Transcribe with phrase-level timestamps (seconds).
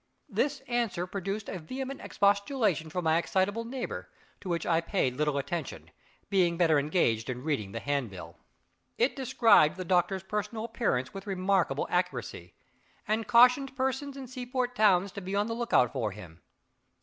[0.27, 5.37] This answer produced a vehement expostulation from my excitable neighbor, to which I paid little
[5.37, 5.91] attention,
[6.27, 8.39] being better engaged in reading the handbill.
[8.97, 12.55] It described the doctor's personal appearance with remarkable accuracy,
[13.07, 16.41] and cautioned persons in seaport towns to be on the lookout for him.